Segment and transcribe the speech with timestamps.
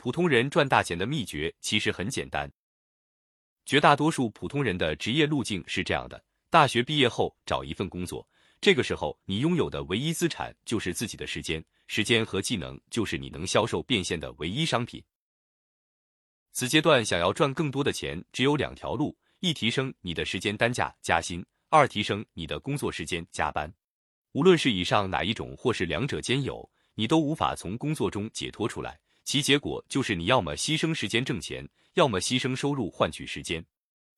[0.00, 2.50] 普通人赚大钱的秘诀其实很简单。
[3.66, 8.26] 绝大多数普通人的职业路径是这样的：大学毕业后找一份工作，
[8.62, 15.04] 这个时候你拥有的唯一资产就是自己的时间，时间和技能就是你能销售变现的唯一商品。
[16.52, 23.70] 此阶段想要赚更多的钱，只有两条路：一提升你的时间单价加薪，二提升你的工作时间加班。
[24.32, 28.98] 无论是以上哪一种，或是两者兼有，你都无法从工作中解脱出来。
[29.24, 33.64] 其结果就是你要么牺牲时间挣钱，要么牺牲收入换取时间。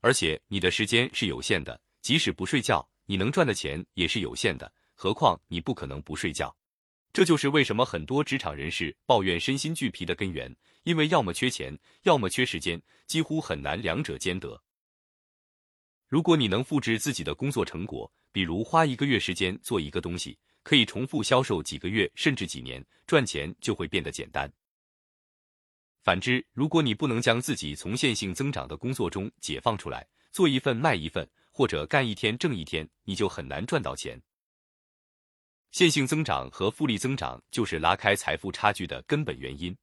[0.00, 4.72] 而且你的时间是有限的，即使不睡觉，你能赚的钱也是有限的。
[4.94, 6.54] 何况你不可能不睡觉。
[7.12, 14.62] 这就是为什么很多职场人士抱怨身心俱疲的根源，因为要么缺钱，要么缺时间，几乎很难两者兼得。
[16.08, 24.52] 如果你能复制自己的工作成果，比如花一个月时间做一个东西，可以重复销售几个月甚至几年，赚钱就会变得简单。
[26.04, 34.20] 反之，如果你不能将自己从线性增长的工作中解放出来，做一份卖一份，或者干一天挣一天，你就很难赚到钱。
[35.70, 39.74] 线性增长和复利增长就是拉开财富差距的根本原因，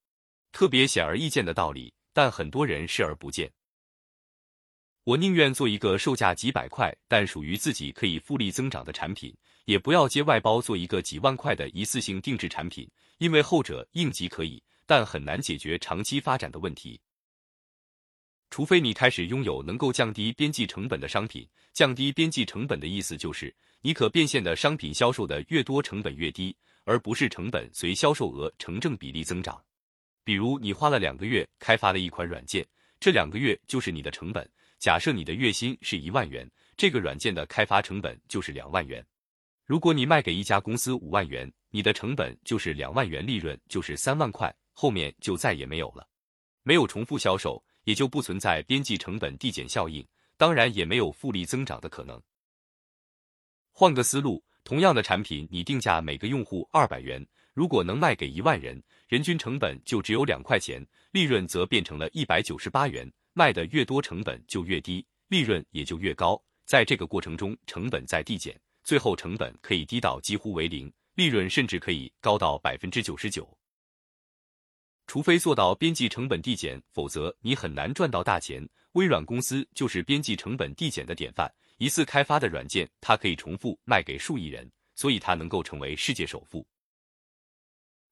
[0.52, 3.52] 特别显而易见的道理，但很多人视而不见。
[5.04, 9.36] 我宁愿做一个售价几百块但属于自己可以复利增长的产品，
[9.66, 14.62] 也不要接外包做一个几万块的一次性定制产品，因为后者应急可以，
[14.92, 17.00] 但很难解决长期发展的问题。
[18.50, 23.56] 除非你开始拥有能够降低边际成本的商品，降低边际成本的意思就是。
[23.80, 26.54] 你可变现的商品销售的越多，成本越低，
[26.84, 29.64] 而不是成本随销售额成正比例增长。
[30.26, 32.68] 比如，你花了两个月开发了一款软件，
[33.00, 34.46] 这两个月就是你的成本。
[34.78, 39.02] 假设你的月薪是一万元，这个软件的开发成本就是两万元。
[39.66, 46.08] 如果你卖给一家公司五万元，你的成本就是两万元，利润就是三万块，后面就再也没有了。
[46.64, 52.22] 没有重复销售，也就不存在边际成本递减效应，当然也没有复利增长的可能。
[53.72, 63.12] 换个思路，同样的产品，你定价每个用户二百元，如果能卖给一万人，人均成本就只有两块钱，利润则变成了一百九十八元。
[63.34, 66.42] 卖的越多，成本就越低，利润也就越高。
[66.66, 73.50] 在这个过程中，成本在递减，最后成本可以低到几乎为零，利润甚至可以高到百分之九十九。
[75.12, 78.66] 除非做到边际成本递减，否则你很难赚到大钱。
[78.94, 81.54] 微软公司就是边际成本递减的典范。
[81.80, 86.66] 一次开发的软件，它可以重复卖给数亿人，所以它能够成为世界首富。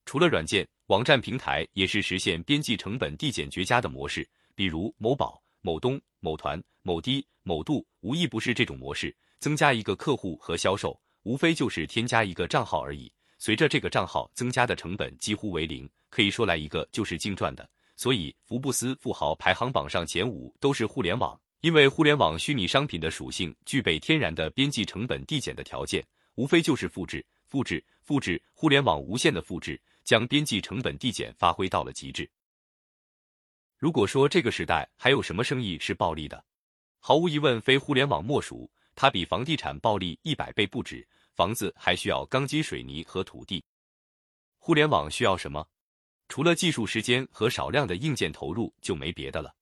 [0.04, 4.30] 除了软件，网站平台也是实现边际成本递减绝佳的模式。
[4.54, 9.16] 比如某宝、某东、某团、某滴、某度，无一不是这种模式。
[9.40, 13.10] 增加一个客户和销售，无非就是添加一个账号而已。
[13.40, 17.68] 随着这个账号增加的成本几乎为零，可以说来一个就是净赚的。
[17.96, 21.40] 所以，福布斯富豪排行榜上前五都是互联网。
[21.62, 26.02] 因为互联网虚拟商品的属性具备天然的边际成本递减的条件，
[26.36, 32.30] 无非就是复制、复制、复制，互联网无限的复制，将边际成本递减发挥到了极致。
[33.78, 36.42] 如果说这个时代还有什么生意是暴利的，
[37.00, 38.70] 毫无疑问非互联网莫属。
[38.96, 41.06] 它比房地产暴利一百倍不止，
[41.40, 43.64] 房子还需要钢筋水泥和土地，
[44.58, 45.66] 互联网需要什么？
[46.28, 49.56] 除了技术、时间和少量的硬件投入，就没别的了。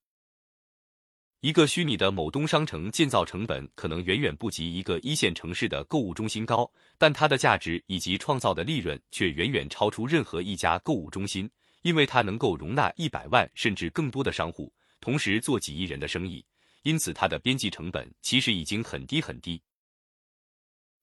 [1.41, 6.67] 一个虚拟的某东商城建造成本可能远远不及一个一线城市的购物中心高，
[6.97, 11.47] 但它的价值以及创造的利润却远远超出任何一家购物中心，
[11.83, 16.43] 因为它能够容纳一百万甚至更多的商户，同时做几亿人的生意，
[16.81, 19.61] 因此它的边际成本其实已经很低很低。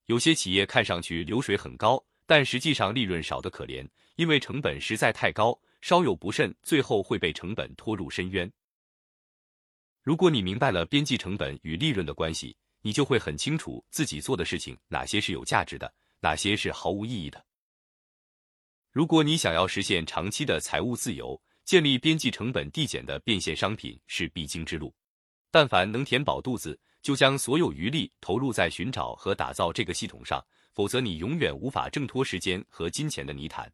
[0.07, 8.51] 有些企业看上去流水很高，但实际上利润少得可怜，因为成本实在太高，稍有不慎，最后会被成本拖入深渊。
[10.03, 17.43] 如果你明白了边际成本与利润的关系，你就会很清楚自己做的事情哪些是有价值的，哪些是毫无意义的。
[18.93, 24.95] 如果你想要实现长期的财务自由，建立边际成本递减的变现商品是必经之路。
[25.51, 30.43] 但凡能填饱肚子，就将所有余力投入在寻找和打造这个系统上，
[30.73, 33.71] 否则你永远无法挣脱时间和金钱的泥潭。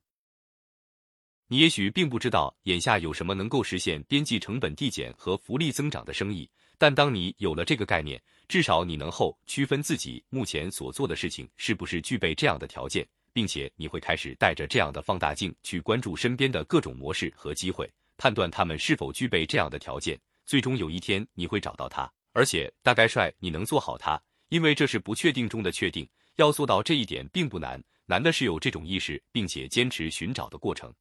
[1.46, 20.20] 你也许并不知道眼下有什么能够实现边际成本递减和福利增长的生意，但当你有了这个概念，至少你能后区分自己目前所做的事情是不是具备这样的条件，并且你会开始带着这样的放大镜去关注身边的各种模式和机会，判断他们是否具备这样的条件。
[20.46, 26.08] 最终有一天你会找到它，而且大概率你能做好它，因为这是不确定中的确定。
[26.36, 30.94] 要做到这一点并不难，难的是有这种意识并且坚持寻找的过程。